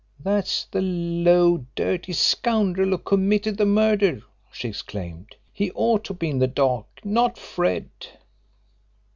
[0.19, 5.35] "That's the low, dirty scoundrel who committed the murder," she exclaimed.
[5.53, 7.83] "He ought to be in the dock not Fred."